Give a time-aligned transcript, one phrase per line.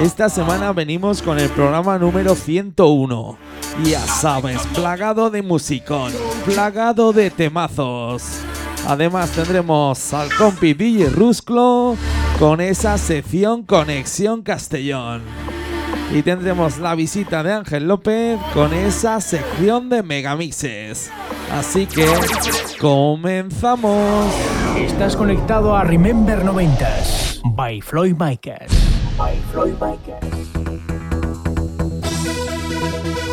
[0.00, 3.38] Esta semana venimos con el programa número 101.
[3.82, 6.12] Ya sabes, plagado de musicón,
[6.44, 8.22] plagado de temazos.
[8.86, 11.96] Además tendremos al compi DJ Rusclo
[12.38, 15.22] con esa sección Conexión Castellón.
[16.14, 21.10] Y tendremos la visita de Ángel López con esa sección de megamixes.
[21.50, 22.06] Así que
[22.78, 24.26] comenzamos.
[24.78, 28.85] Estás conectado a Remember 90s by Floyd Micas.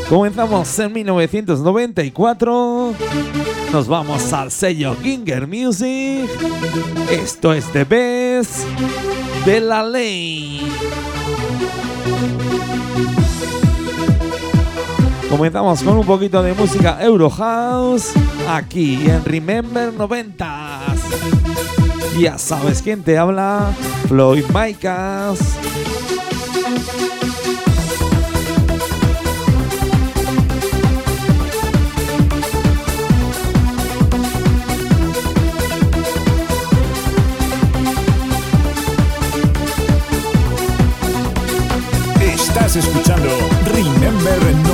[0.09, 2.93] Comenzamos en 1994.
[3.71, 6.29] Nos vamos al sello Ginger Music.
[7.09, 8.65] Esto es The Best
[9.45, 10.71] de la Ley.
[15.29, 18.13] Comenzamos con un poquito de música Eurohouse
[18.47, 21.82] aquí en Remember 90s.
[22.17, 23.73] Ya sabes quién te habla,
[24.07, 25.39] Floyd Micas.
[42.21, 43.29] Estás escuchando
[43.65, 44.72] Remember 90s.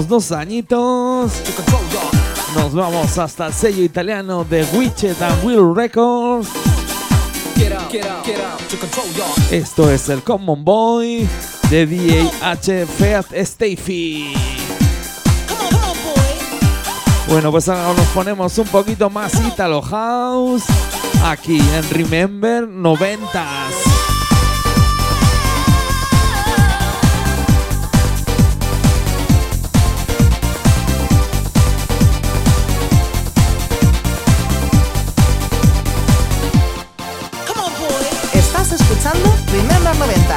[0.00, 1.32] Dos añitos.
[2.54, 6.48] Nos vamos hasta el sello italiano de Witchet and Will Records.
[9.50, 11.28] Esto es el Common Boy
[11.68, 14.32] de DAH Stafy.
[17.28, 20.64] Bueno, pues ahora nos ponemos un poquito más Italo House
[21.22, 23.81] aquí en Remember 90s.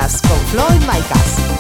[0.05, 1.54] Jazz con Floyd Micas.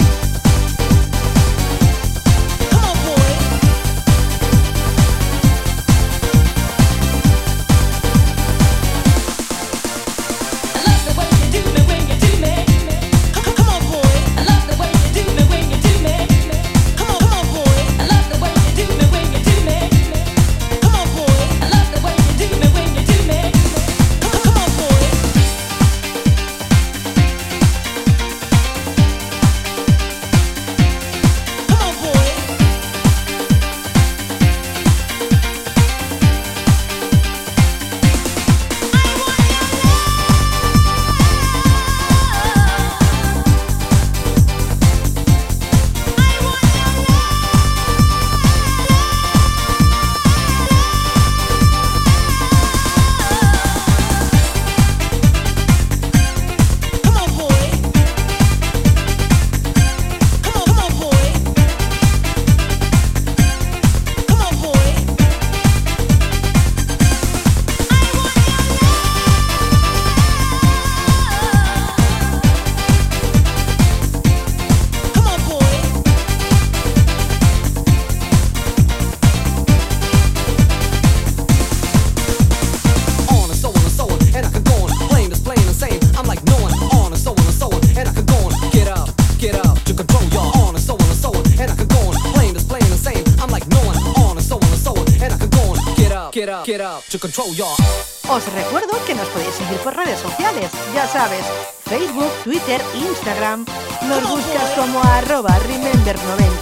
[98.29, 101.43] Os recuerdo que nos podéis seguir por redes sociales, ya sabes,
[101.83, 103.65] Facebook, Twitter, Instagram.
[104.07, 106.54] Nos buscas como arroba remember90.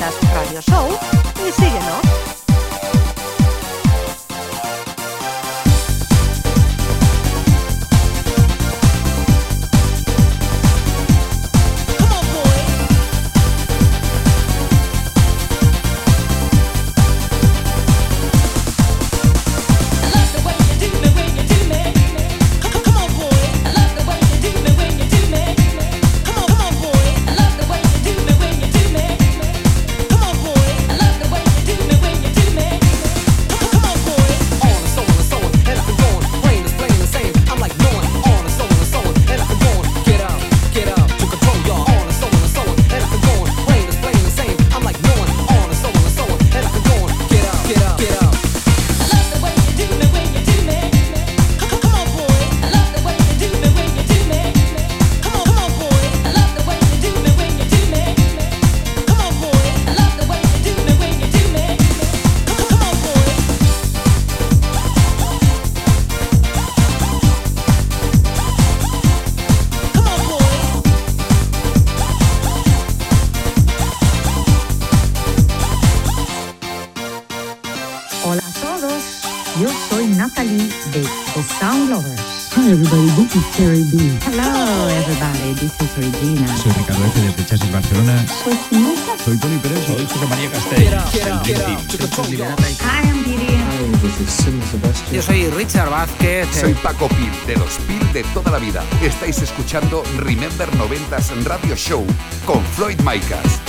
[95.96, 96.44] Eh.
[96.52, 98.84] Soy Paco Pil, de los Pil de toda la vida.
[99.04, 102.04] Estáis escuchando Remember 90s Radio Show
[102.48, 103.62] con Floyd Micas.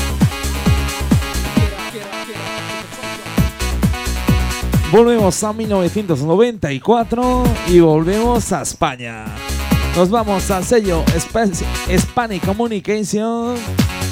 [4.90, 9.26] Volvemos a 1994 y volvemos a España.
[9.94, 13.56] Nos vamos al sello Spanish Communication.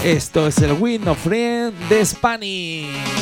[0.04, 3.21] Esto es el Win of Friend de Spanish.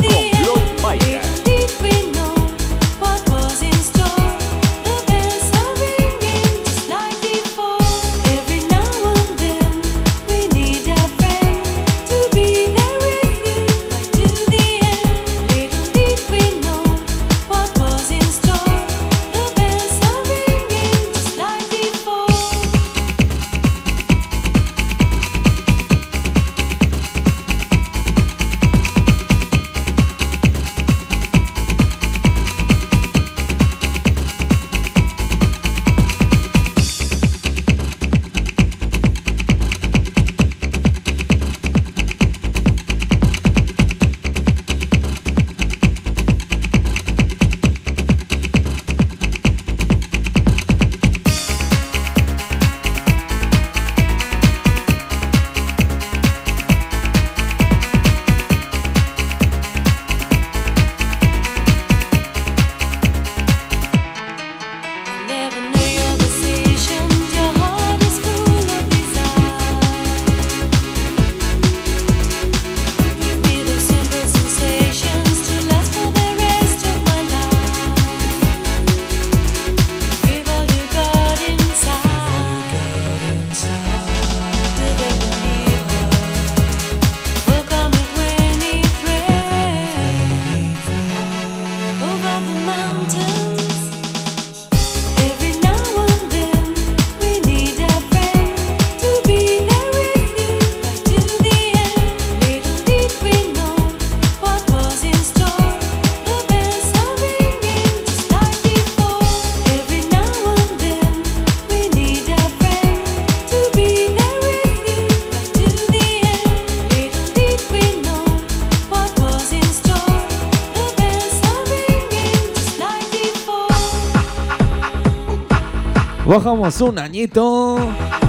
[126.31, 127.77] Bajamos un añito,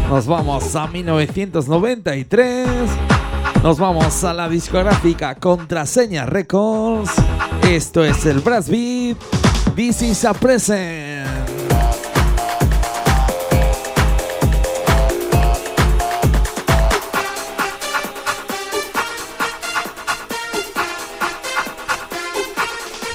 [0.09, 2.69] nos vamos a 1993,
[3.63, 7.13] nos vamos a la discográfica Contraseña Records.
[7.63, 9.19] Esto es el Brass Beat.
[9.77, 11.29] This is a present.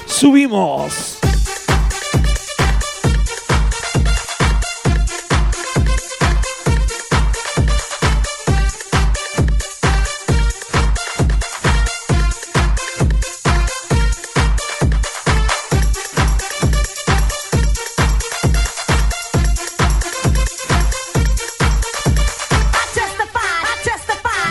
[0.05, 1.26] Subimos.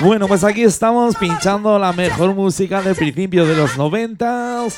[0.07, 4.77] Bueno, pues aquí estamos pinchando la mejor música del principio de los noventas.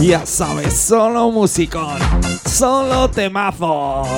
[0.00, 1.98] Ya sabes, solo musicón,
[2.46, 4.08] solo temazos.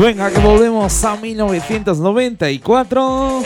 [0.00, 3.42] Venga, que volvemos a 1994.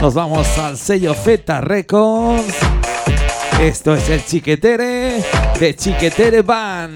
[0.00, 2.56] Nos vamos al sello Z Records.
[3.60, 5.22] Esto es el Chiquetere
[5.60, 6.95] de Chiquetere Band.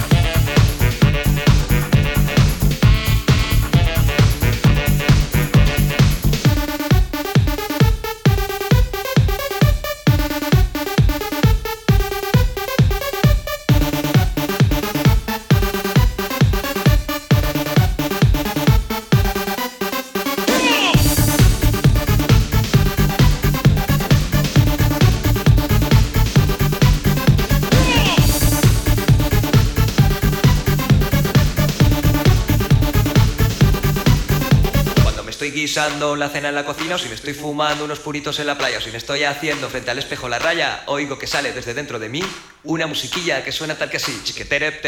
[35.91, 38.57] Guisando la cena en la cocina o si me estoy fumando unos puritos en la
[38.57, 41.73] playa o si me estoy haciendo frente al espejo la raya, oigo que sale desde
[41.73, 42.23] dentro de mí
[42.63, 44.11] una musiquilla que suena tal que así.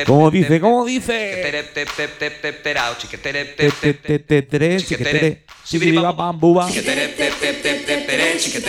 [0.06, 0.60] ¿Cómo dice?
[0.60, 1.42] ¿Cómo dice?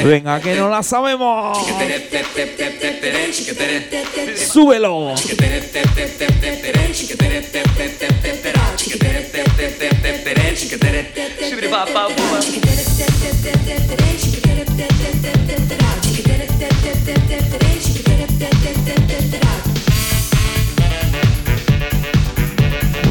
[0.02, 1.58] Venga, que no la sabemos.
[4.36, 5.14] Súbelo.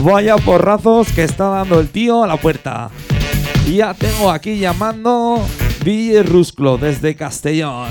[0.04, 2.90] Vaya porrazos que está dando el tío a la puerta.
[3.72, 5.42] Ya tengo aquí llamando
[5.86, 7.90] DJ Rusclo desde Castellón.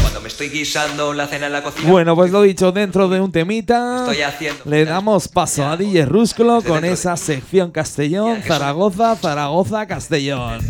[0.00, 1.90] Cuando me estoy guisando la cena en la cocina.
[1.90, 4.62] Bueno, pues lo dicho, dentro de un temita, Estoy haciendo.
[4.66, 10.60] le damos paso a DJ Rusclo con esa sección Castellón, Zaragoza, Zaragoza, Castellón.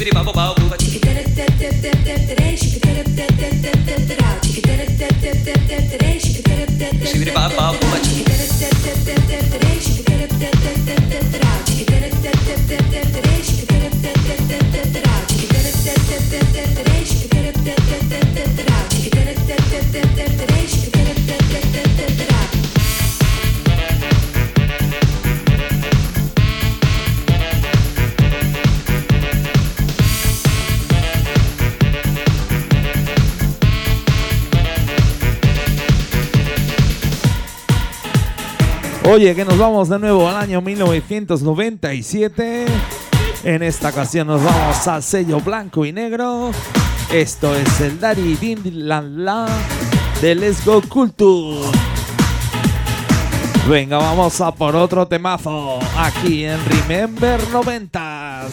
[0.00, 0.56] Şibiri baba baba.
[39.12, 42.66] Oye, que nos vamos de nuevo al año 1997.
[43.42, 46.52] En esta ocasión nos vamos al sello blanco y negro.
[47.12, 49.48] Esto es el Dari Din La La
[50.22, 51.76] de Let's Go Culture.
[53.68, 58.46] Venga, vamos a por otro temazo aquí en Remember 90.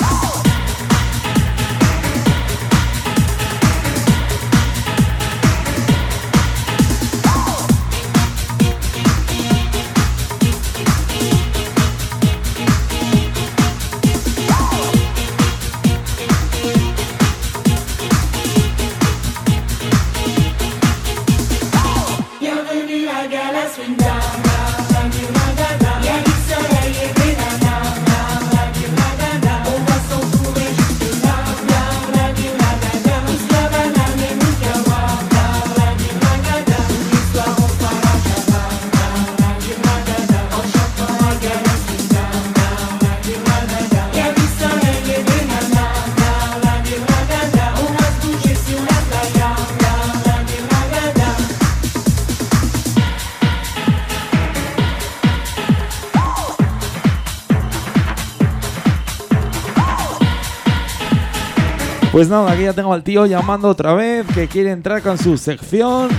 [62.17, 65.37] Pues nada, aquí ya tengo al tío llamando otra vez que quiere entrar con su
[65.37, 66.09] sección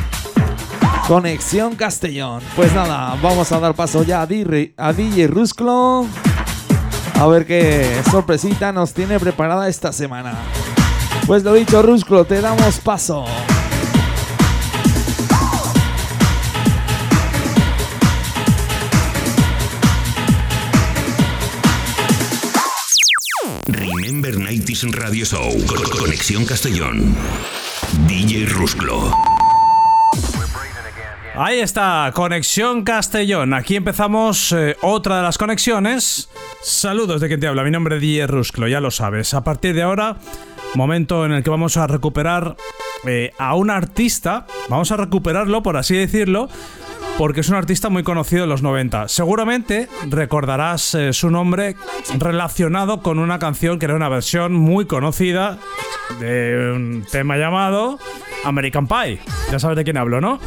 [1.09, 2.41] Conexión Castellón.
[2.55, 4.93] Pues nada, vamos a dar paso ya a, DJ a
[5.27, 6.07] Rusclo.
[7.17, 10.35] A ver qué sorpresita nos tiene preparada esta semana.
[11.27, 13.25] Pues lo dicho, Rusclo, te damos paso.
[24.83, 25.67] Remember 90s Radio Show.
[25.67, 27.15] Con- Conexión Castellón.
[28.07, 29.13] DJ Rusclo.
[31.35, 33.55] Ahí está, Conexión Castellón.
[33.55, 36.29] Aquí empezamos eh, otra de las conexiones.
[36.63, 39.35] Saludos de quien te habla, mi nombre es DJ Rusclo, ya lo sabes.
[39.35, 40.17] A partir de ahora,
[40.75, 42.57] momento en el que vamos a recuperar
[43.05, 44.47] eh, a un artista.
[44.69, 46.49] Vamos a recuperarlo, por así decirlo,
[47.19, 49.09] porque es un artista muy conocido en los 90.
[49.09, 51.75] Seguramente recordarás eh, su nombre
[52.17, 55.59] relacionado con una canción que era una versión muy conocida
[56.21, 57.99] de un tema llamado
[58.45, 59.19] American Pie.
[59.51, 60.39] Ya sabes de quién hablo, ¿no?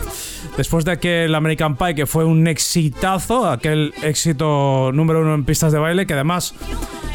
[0.55, 5.73] Después de aquel American Pie que fue un exitazo, aquel éxito número uno en pistas
[5.73, 6.55] de baile, que además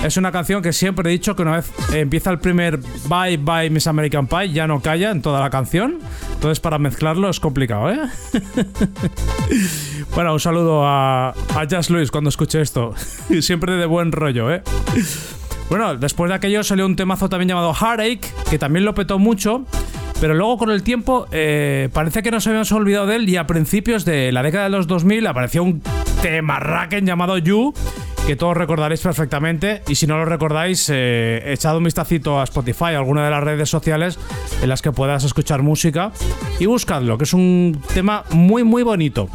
[0.05, 3.71] es una canción que siempre he dicho que una vez empieza el primer Bye Bye
[3.71, 5.99] Miss American Pie, ya no calla en toda la canción.
[6.35, 7.99] Entonces para mezclarlo es complicado, ¿eh?
[10.15, 12.95] bueno, un saludo a, a Jazz Luis cuando escuche esto.
[13.41, 14.63] siempre de buen rollo, ¿eh?
[15.69, 19.65] Bueno, después de aquello salió un temazo también llamado Heartache, que también lo petó mucho.
[20.21, 23.47] Pero luego con el tiempo eh, parece que nos habíamos olvidado de él y a
[23.47, 25.83] principios de la década de los 2000 apareció un
[26.23, 27.75] tema raken llamado You,
[28.27, 29.83] que todos recordaréis perfectamente.
[29.89, 33.45] Y si no lo recordáis, eh, echad un vistacito a Spotify, a alguna de las
[33.45, 34.19] redes sociales
[34.63, 36.13] en las que puedas escuchar música
[36.59, 39.29] y buscadlo, que es un tema muy muy bonito.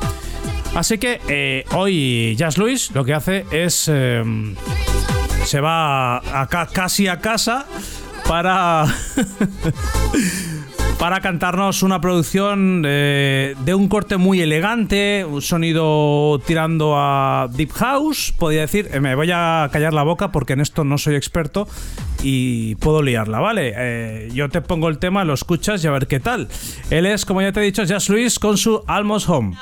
[0.75, 3.89] Así que eh, hoy Jazz Luis lo que hace es...
[3.91, 4.23] eh,
[5.45, 6.21] se va
[6.71, 7.65] casi a casa
[8.27, 8.85] para
[11.01, 17.71] para cantarnos una producción eh, de un corte muy elegante, un sonido tirando a deep
[17.71, 18.87] house, podría decir.
[18.93, 21.67] Eh, me voy a callar la boca porque en esto no soy experto
[22.21, 23.73] y puedo liarla, ¿vale?
[23.75, 26.49] Eh, yo te pongo el tema, lo escuchas y a ver qué tal.
[26.91, 29.57] Él es, como ya te he dicho, Jazz Luis con su Almost Home.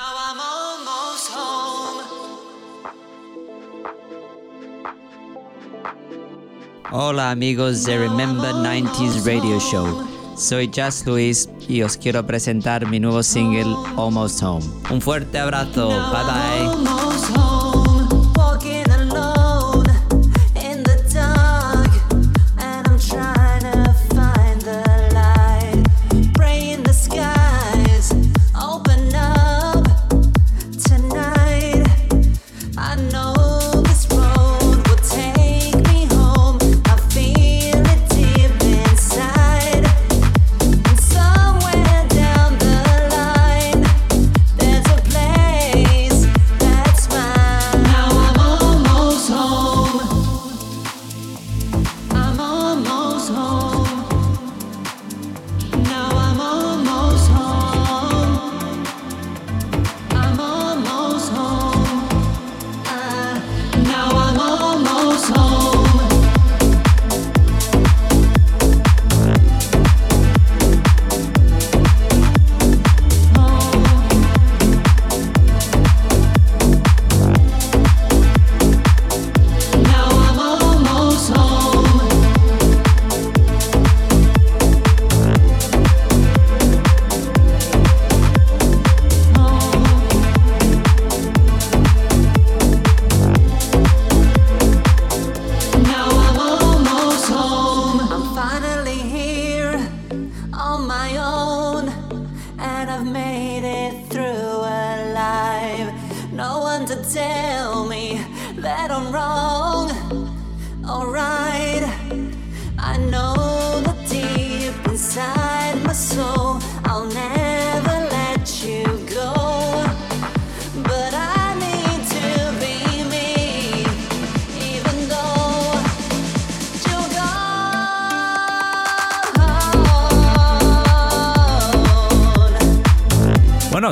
[6.91, 10.18] Hola amigos de Remember 90s Radio Show.
[10.39, 14.65] Soy Just Luis y os quiero presentar mi nuevo single Almost Home.
[14.89, 15.89] Un fuerte abrazo.
[15.89, 16.98] Bye bye.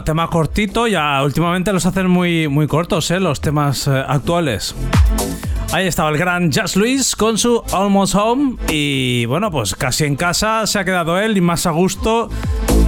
[0.08, 3.20] Tema cortito, ya últimamente los hacen muy, muy cortos, ¿eh?
[3.20, 4.74] los temas eh, actuales.
[5.74, 10.16] Ahí estaba el gran Just Luis con su Almost Home y bueno, pues casi en
[10.16, 12.30] casa se ha quedado él y más a gusto,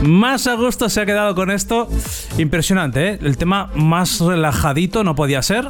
[0.02, 1.90] más a gusto se ha quedado con esto.
[2.38, 3.20] Impresionante, ¿eh?
[3.22, 5.68] El tema más relajadito no podía ser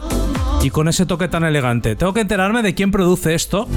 [0.61, 1.95] y con ese toque tan elegante.
[1.95, 3.67] Tengo que enterarme de quién produce esto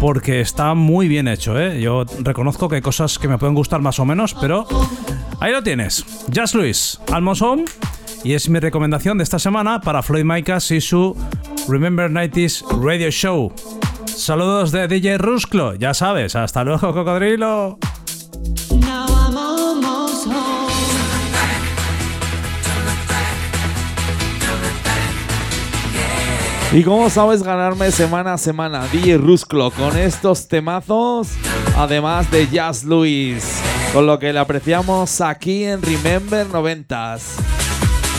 [0.00, 1.78] porque está muy bien hecho, ¿eh?
[1.78, 4.66] Yo reconozco que hay cosas que me pueden gustar más o menos, pero
[5.40, 6.04] ahí lo tienes.
[6.34, 7.64] Just Luis, Almost Home.
[8.24, 11.16] Y es mi recomendación de esta semana para Floyd Micas y su
[11.68, 13.52] Remember 90s Radio Show.
[14.06, 16.34] Saludos de DJ Rusclo, ya sabes.
[16.34, 17.78] Hasta luego, cocodrilo.
[26.72, 28.86] ¿Y cómo sabes ganarme semana a semana?
[28.88, 31.28] DJ Rusclo con estos temazos,
[31.76, 37.20] además de Jazz Luis, con lo que le apreciamos aquí en Remember 90s.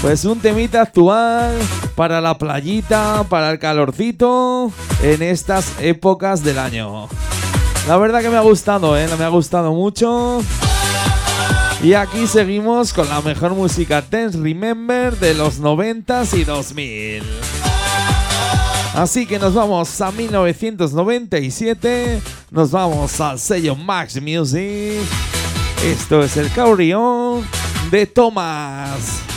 [0.01, 1.56] Pues un temita actual
[1.95, 7.08] para la playita, para el calorcito en estas épocas del año.
[7.88, 9.08] La verdad que me ha gustado, ¿eh?
[9.17, 10.41] Me ha gustado mucho.
[11.84, 17.23] Y aquí seguimos con la mejor música Dance Remember de los 90s y 2000.
[18.95, 25.03] Así que nos vamos a 1997, nos vamos al sello Max Music.
[25.83, 27.45] Esto es el Caurión
[27.91, 29.37] de Thomas.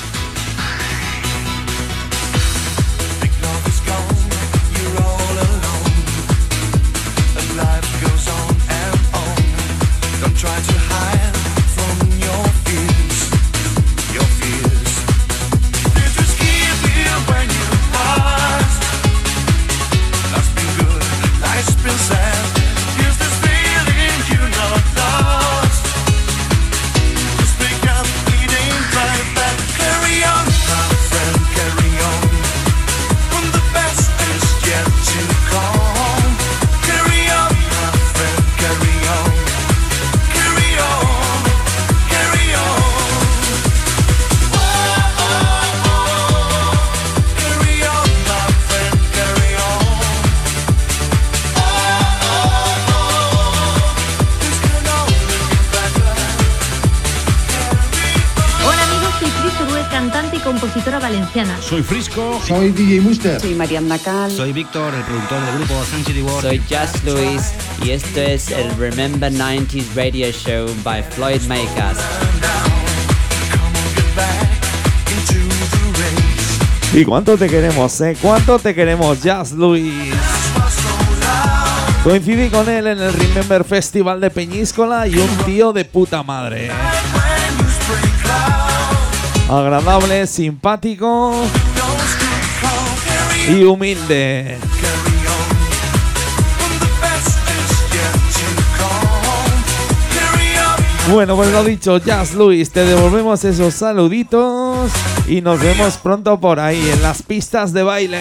[61.10, 61.56] Valenciana.
[61.60, 62.40] Soy Frisco.
[62.46, 63.40] Soy DJ Muster.
[63.40, 64.30] Soy Mariana Cal.
[64.30, 66.42] Soy Víctor, el productor del grupo Sanctuary World.
[66.42, 71.98] Soy Just Luis y esto es el Remember 90s Radio Show by Floyd Makers.
[76.92, 78.16] ¿Y cuánto te queremos, eh?
[78.20, 80.12] ¿Cuánto te queremos, Jazz Luis?
[82.02, 86.70] Coincidí con él en el Remember Festival de Peñíscola y un tío de puta madre.
[89.50, 91.34] Agradable, simpático
[93.48, 94.56] y humilde.
[101.10, 104.92] Bueno, pues lo dicho, Jazz Luis, te devolvemos esos saluditos
[105.26, 108.20] y nos vemos pronto por ahí en las pistas de baile.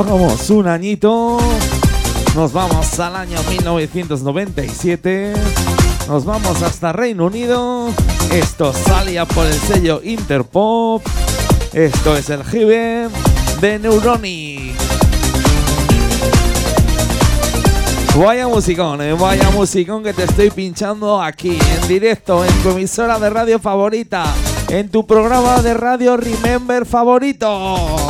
[0.00, 1.36] Pongamos un añito.
[2.34, 5.34] Nos vamos al año 1997.
[6.08, 7.90] Nos vamos hasta Reino Unido.
[8.32, 11.06] Esto salía por el sello Interpop.
[11.74, 13.10] Esto es el Jive
[13.60, 14.74] de Neuronic.
[18.16, 23.18] Vaya musicón, eh, vaya musicón que te estoy pinchando aquí en directo en tu emisora
[23.18, 24.24] de radio favorita,
[24.70, 28.09] en tu programa de radio Remember favorito.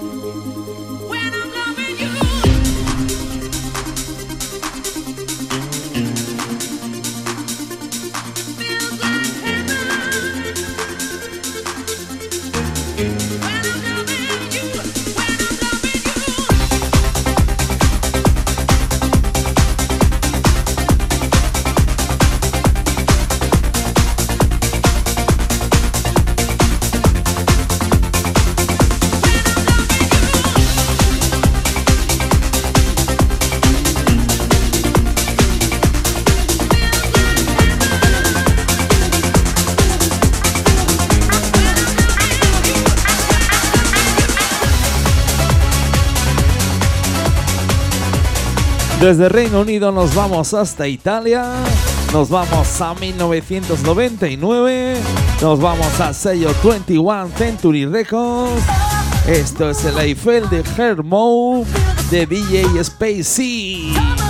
[49.01, 51.43] Desde Reino Unido nos vamos hasta Italia.
[52.13, 54.93] Nos vamos a 1999.
[55.41, 58.63] Nos vamos al sello 21 Century Records.
[59.27, 61.65] Esto es el Eiffel de Hermo
[62.11, 64.20] de DJ Spacey.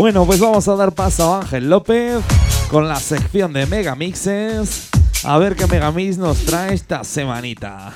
[0.00, 2.22] Bueno, pues vamos a dar paso a Ángel López
[2.70, 4.88] con la sección de Megamixes.
[5.24, 7.92] A ver qué Megamix nos trae esta semanita.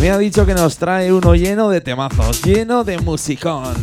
[0.00, 3.74] Me ha dicho que nos trae uno lleno de temazos, lleno de musicón.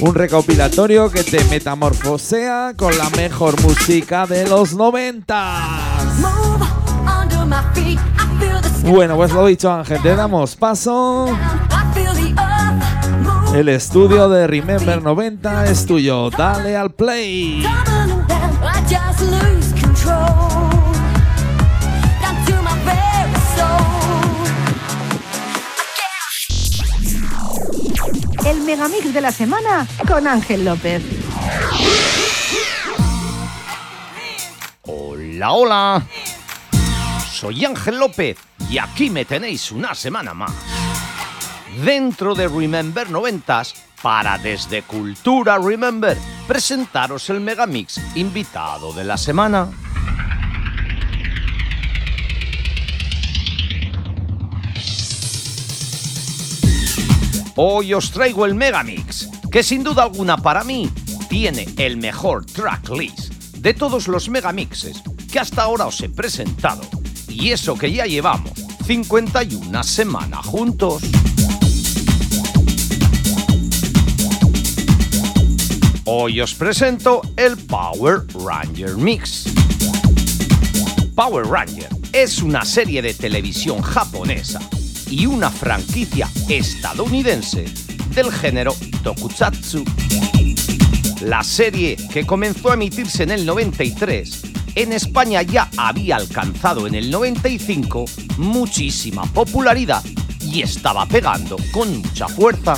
[0.00, 5.58] Un recopilatorio que te metamorfosea con la mejor música de los 90.
[7.22, 8.90] Under my feet, I feel the sky.
[8.90, 11.28] Bueno, pues lo dicho Ángel, te damos paso.
[13.54, 16.30] El estudio de Remember 90 es tuyo.
[16.30, 17.64] Dale al play.
[28.44, 31.02] El megamix de la semana con Ángel López.
[34.82, 36.06] Hola, hola.
[37.32, 38.36] Soy Ángel López
[38.70, 40.52] y aquí me tenéis una semana más.
[41.84, 46.16] Dentro de Remember 90s, para desde Cultura Remember,
[46.46, 49.68] presentaros el Megamix invitado de la semana.
[57.56, 60.90] Hoy os traigo el Megamix, que sin duda alguna para mí
[61.28, 66.82] tiene el mejor tracklist de todos los Megamixes que hasta ahora os he presentado.
[67.28, 68.52] Y eso que ya llevamos
[68.86, 71.02] 51 semanas juntos.
[76.08, 79.46] Hoy os presento el Power Ranger Mix.
[81.16, 84.60] Power Ranger es una serie de televisión japonesa
[85.10, 87.64] y una franquicia estadounidense
[88.14, 89.84] del género tokusatsu.
[91.22, 94.42] La serie, que comenzó a emitirse en el 93,
[94.76, 98.04] en España ya había alcanzado en el 95
[98.38, 100.04] muchísima popularidad
[100.40, 102.76] y estaba pegando con mucha fuerza.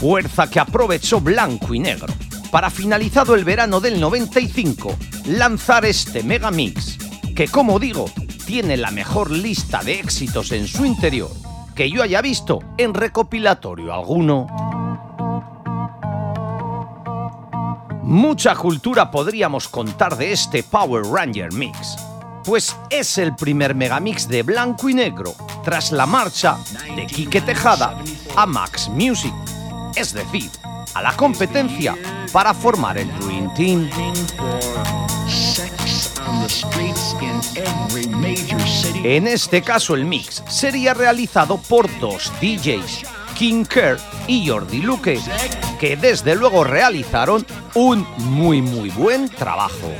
[0.00, 2.12] Fuerza que aprovechó Blanco y Negro
[2.50, 4.96] para finalizado el verano del 95
[5.26, 6.96] lanzar este megamix
[7.34, 8.06] que como digo
[8.46, 11.30] tiene la mejor lista de éxitos en su interior
[11.78, 14.48] que yo haya visto en recopilatorio alguno.
[18.02, 21.96] Mucha cultura podríamos contar de este Power Ranger Mix,
[22.44, 26.56] pues es el primer megamix de blanco y negro tras la marcha
[26.96, 27.96] de Quique Tejada
[28.34, 29.34] a Max Music,
[29.98, 30.48] es decir,
[30.94, 31.96] a la competencia
[32.32, 33.90] para formar el Dream Team.
[39.02, 43.02] En este caso el mix sería realizado por dos DJs,
[43.36, 45.18] King Kerr y Jordi Luque,
[45.80, 47.44] que desde luego realizaron
[47.74, 49.90] un muy muy buen trabajo.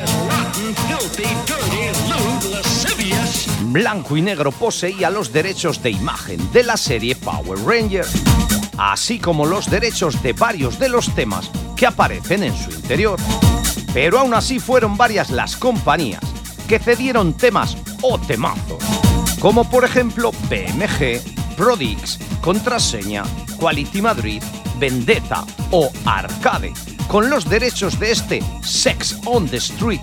[3.63, 8.07] Blanco y Negro poseía los derechos de imagen de la serie Power Ranger,
[8.79, 13.19] así como los derechos de varios de los temas que aparecen en su interior.
[13.93, 16.23] Pero aún así fueron varias las compañías
[16.69, 18.83] que cedieron temas o temazos,
[19.41, 21.21] como por ejemplo BMG,
[21.57, 23.25] Prodix, Contraseña,
[23.59, 24.43] Quality Madrid,
[24.79, 26.73] Vendetta o Arcade,
[27.09, 30.03] con los derechos de este Sex on the Street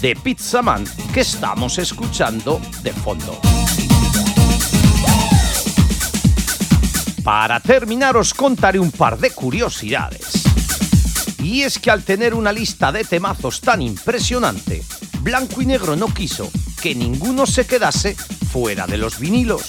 [0.00, 3.38] de Pizzaman que estamos escuchando de fondo.
[7.30, 10.42] Para terminar os contaré un par de curiosidades.
[11.38, 14.82] Y es que al tener una lista de temazos tan impresionante,
[15.20, 16.50] Blanco y Negro no quiso
[16.82, 19.68] que ninguno se quedase fuera de los vinilos.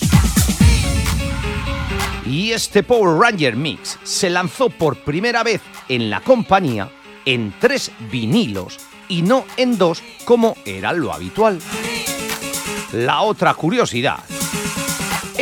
[2.25, 6.89] Y este Power Ranger Mix se lanzó por primera vez en la compañía
[7.25, 11.59] en tres vinilos y no en dos como era lo habitual.
[12.91, 14.17] La otra curiosidad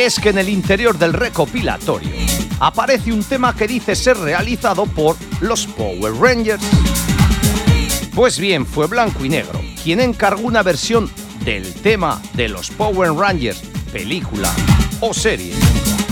[0.06, 2.10] es que en el interior del recopilatorio
[2.58, 6.64] aparece un tema que dice ser realizado por los Power Rangers.
[8.14, 11.10] Pues bien, fue Blanco y Negro quien encargó una versión
[11.44, 13.60] del tema de los Power Rangers
[13.92, 14.50] película
[15.00, 15.54] o serie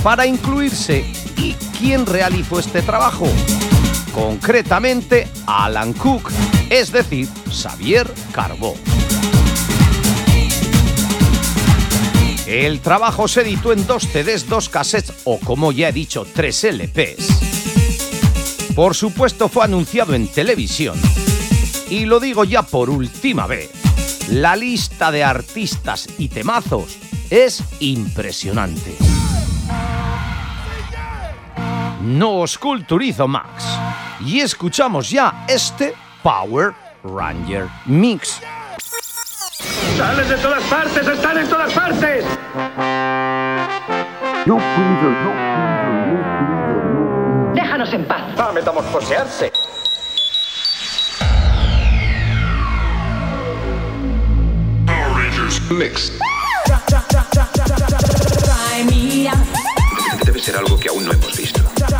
[0.03, 1.05] para incluirse
[1.37, 3.27] y quién realizó este trabajo.
[4.13, 6.31] Concretamente, Alan Cook,
[6.69, 8.75] es decir, Xavier Carbó.
[12.49, 16.65] El trabajo se editó en dos CDs, dos cassettes o, como ya he dicho, tres
[16.65, 18.73] LPs.
[18.75, 20.99] Por supuesto, fue anunciado en televisión.
[21.91, 23.71] Y lo digo ya por última vez.
[24.31, 26.97] La lista de artistas y temazos
[27.29, 28.97] es impresionante.
[32.01, 33.63] No os culturizo más.
[34.25, 35.93] Y escuchamos ya este
[36.23, 36.73] Power
[37.05, 38.41] Ranger Mix.
[39.99, 41.09] ¡Salen de todas partes!
[41.09, 42.25] ¡Están en todas partes!
[47.53, 48.23] Déjanos en paz.
[48.39, 49.51] ¡Va a metamorfosearse!
[55.69, 56.13] Mix.
[58.47, 59.37] Try me out.
[60.25, 61.61] Debe ser algo que aún no hemos visto.
[61.91, 61.99] La.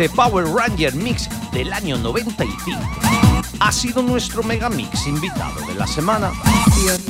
[0.00, 2.78] Este Power Ranger Mix del año 95.
[3.58, 6.30] Ha sido nuestro megamix invitado de la semana.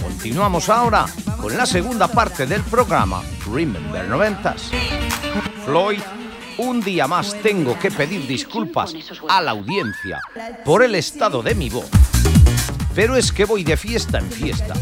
[0.01, 1.05] Continuamos ahora
[1.39, 3.20] con la segunda parte del programa
[3.53, 4.70] Remember 90s.
[5.66, 6.01] Floyd,
[6.57, 8.95] un día más tengo que pedir disculpas
[9.28, 10.22] a la audiencia
[10.64, 11.91] por el estado de mi voz.
[12.95, 14.72] Pero es que voy de fiesta en fiesta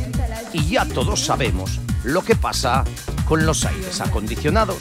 [0.52, 2.84] y ya todos sabemos lo que pasa
[3.24, 4.78] con los aires acondicionados.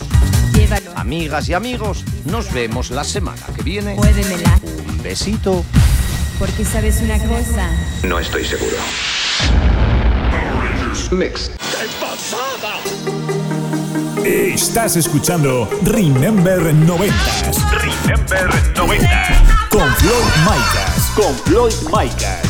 [0.95, 3.95] Amigas y amigos, nos vemos la semana que viene.
[3.95, 4.59] Muévemela.
[4.87, 5.63] Un besito.
[6.39, 7.69] Porque sabes una cosa.
[8.03, 8.75] No estoy seguro.
[11.11, 11.51] Mix.
[14.25, 17.69] Estás escuchando Remember 90s.
[17.71, 21.11] Remember 90 Con Floyd Micas.
[21.15, 22.41] Con Floyd Micas.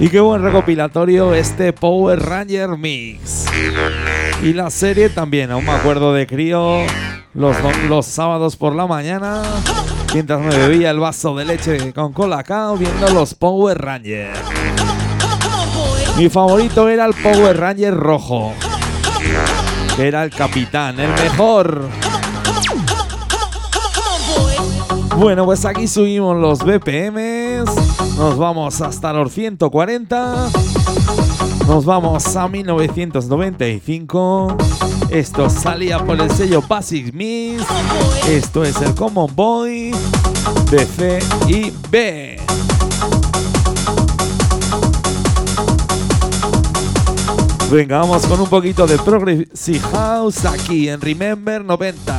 [0.00, 3.46] Y qué buen recopilatorio este Power Ranger Mix.
[4.42, 6.82] Y la serie también, aún me acuerdo de crío
[7.34, 7.56] los,
[7.88, 9.42] los sábados por la mañana,
[10.14, 14.38] mientras me bebía el vaso de leche con colacao viendo los Power Rangers.
[16.16, 18.52] Mi favorito era el Power Ranger rojo,
[19.98, 21.88] era el capitán, el mejor.
[25.16, 27.37] Bueno, pues aquí subimos los BPMs.
[28.18, 30.50] Nos vamos hasta los 140.
[31.68, 34.56] Nos vamos a 1995.
[35.08, 37.62] Esto salía por el sello Basic Mix.
[38.28, 39.92] Esto es el Common Boy
[40.68, 42.40] de C y B.
[47.70, 52.17] Venga, vamos con un poquito de Progressive House aquí en Remember 90.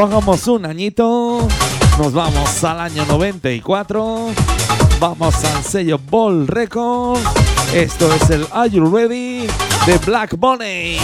[0.00, 1.46] Pongamos un añito.
[1.98, 4.28] Nos vamos al año 94.
[4.98, 7.20] Vamos al sello Ball Records.
[7.74, 9.46] Esto es el Are You Ready
[9.84, 10.96] de Black Bunny.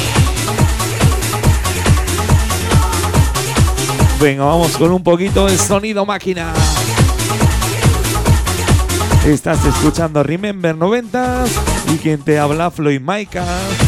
[4.18, 6.54] Venga, vamos con un poquito de sonido máquina.
[9.26, 11.50] Estás escuchando Remember 90s
[11.92, 13.85] y quien te habla Floyd Micas.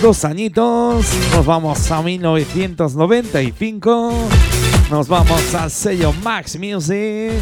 [0.00, 1.06] Dos añitos.
[1.34, 4.12] Nos vamos a 1995.
[4.90, 7.32] Nos vamos al sello Max Music.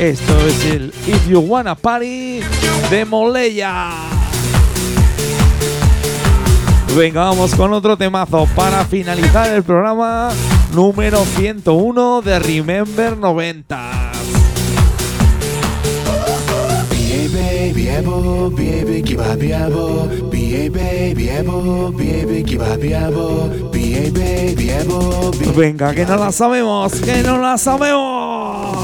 [0.00, 2.40] Esto es el If You Wanna Party
[2.90, 3.90] de Moleya.
[6.96, 10.30] Venga, vamos con otro temazo para finalizar el programa
[10.74, 14.17] número 101 de Remember 90.
[17.72, 25.52] Biebo, biebe kibabiabo, biebe, biebo, biebe kibabiabo, biebe, biebo, biebe.
[25.56, 28.78] Venga, que no la sabemos, que no la sabemos.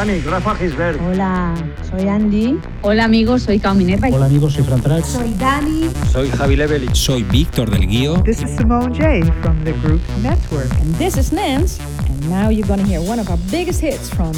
[0.00, 0.98] Rafa Gisbert.
[0.98, 1.54] Hola,
[1.90, 2.58] soy Andy.
[2.80, 4.08] Hola amigos, soy Cao Minerva.
[4.08, 5.08] Hola amigos, soy Fran Trax.
[5.08, 5.90] Soy Dani.
[6.10, 6.94] Soy Javi Levelich.
[6.96, 8.22] Soy Víctor del Guío.
[8.24, 10.72] This is Simone J from the group Network.
[10.80, 11.78] And this is Nance,
[12.08, 14.32] and now you're gonna hear one of our biggest hits from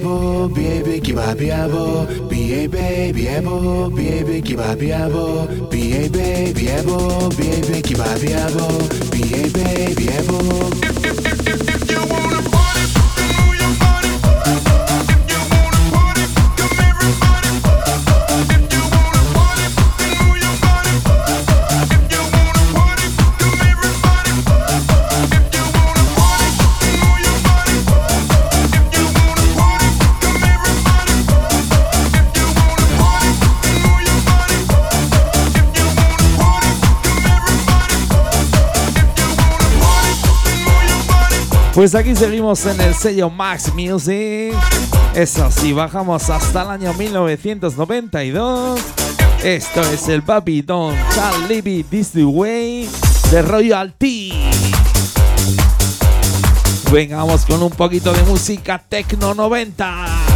[0.00, 4.78] able, be able, give up, be able, be able, be able, be able, give up,
[4.78, 10.08] be able, be able, be able, be able, give up, be able, be able, be
[10.08, 10.89] able.
[41.80, 44.52] Pues aquí seguimos en el sello Max Music.
[45.14, 48.78] Eso sí, bajamos hasta el año 1992.
[49.42, 51.86] Esto es el Papi Don Charlie B.
[51.88, 52.86] This the Way
[53.30, 54.30] de Royalty.
[56.92, 60.29] Venga, vamos con un poquito de música Tecno 90.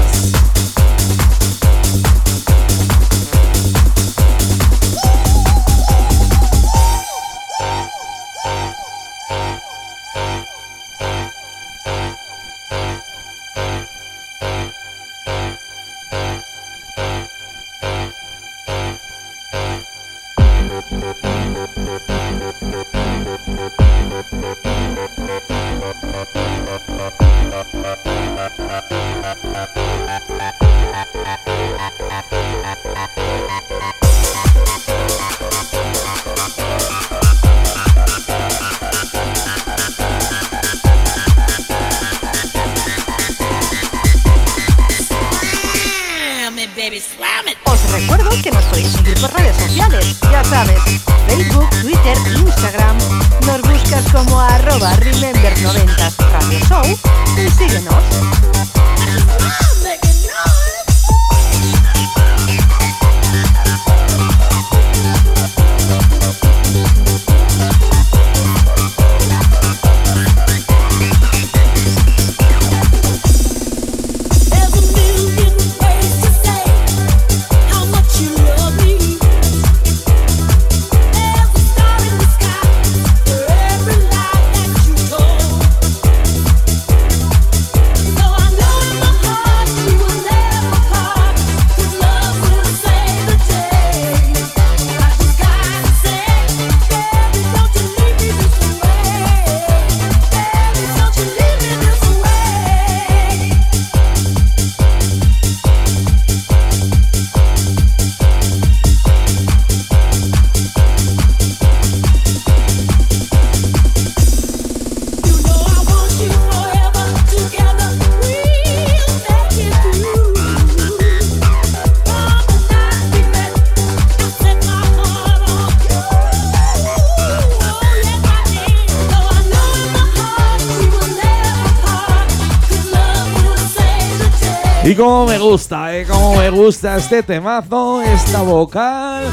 [134.94, 136.06] Y como me gusta, ¿eh?
[136.06, 139.24] Como me gusta este temazo, esta vocal.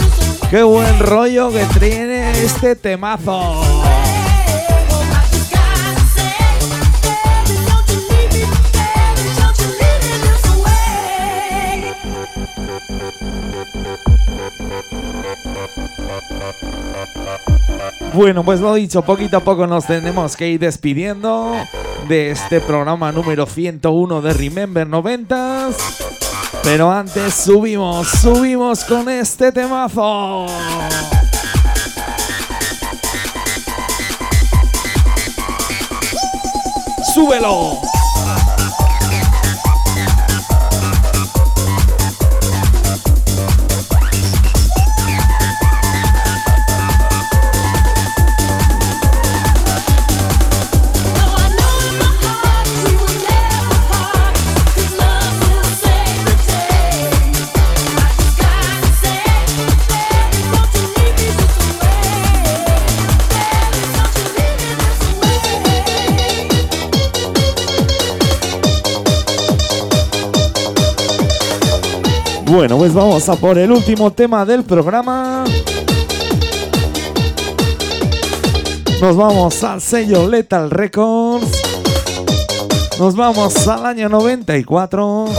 [0.49, 3.61] Qué buen rollo que tiene este temazo.
[18.15, 21.53] Bueno, pues lo dicho, poquito a poco nos tenemos que ir despidiendo
[22.11, 25.75] de este programa número 101 de Remember 90s.
[26.61, 30.45] Pero antes subimos, subimos con este temazo.
[37.15, 38.00] ¡Súbelo!
[72.51, 75.45] Bueno, pues vamos a por el último tema del programa.
[78.99, 81.47] Nos vamos al sello Lethal Records.
[82.99, 85.29] Nos vamos al año 94.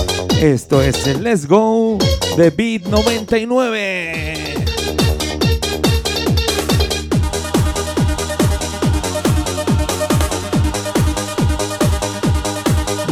[0.40, 1.98] Esto es el Let's Go
[2.38, 4.51] de Beat 99.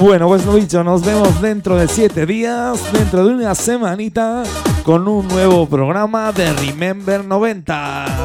[0.01, 4.43] Bueno, pues lo dicho, nos vemos dentro de siete días, dentro de una semanita,
[4.83, 8.17] con un nuevo programa de Remember 90s.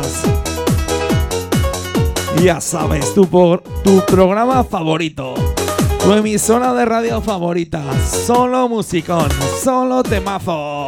[2.41, 5.33] Ya sabes, tu, por- tu programa favorito,
[6.01, 7.81] tu emisora de radio favorita,
[8.25, 9.27] solo musicón,
[9.61, 10.87] solo temazo.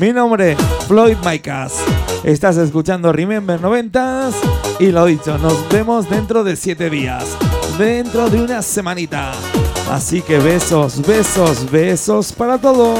[0.00, 1.74] Mi nombre, Floyd Micas.
[2.24, 4.34] Estás escuchando Remember 90s
[4.80, 7.24] y lo dicho, nos vemos dentro de siete días,
[7.78, 9.32] dentro de una semanita.
[9.90, 12.98] Así que besos, besos, besos para todos.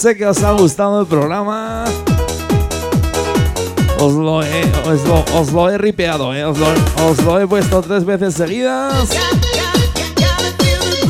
[0.00, 1.84] Sé que os ha gustado el programa,
[3.98, 6.42] os lo he, os lo, os lo he ripeado, ¿eh?
[6.42, 6.68] os, lo,
[7.06, 9.10] os lo he puesto tres veces seguidas.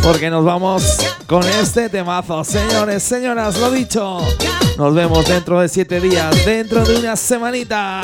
[0.02, 0.82] Porque nos vamos
[1.28, 2.42] con este temazo.
[2.42, 4.18] Señores, señoras, lo dicho.
[4.76, 8.00] Nos vemos dentro de siete días, dentro de una semanita.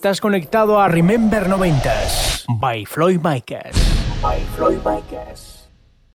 [0.00, 3.76] Estás conectado a Remember 90s by Floyd Micas.
[4.22, 5.49] By Floyd Micas.